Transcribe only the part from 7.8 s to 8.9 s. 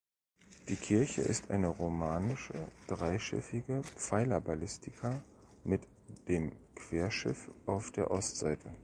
der Ostseite.